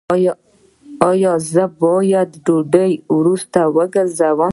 [1.09, 4.41] ایا زه باید له ډوډۍ وروسته وګرځم؟